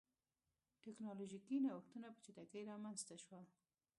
[0.83, 3.43] ټکنالوژیکي نوښتونه په چټکۍ رامنځته شول.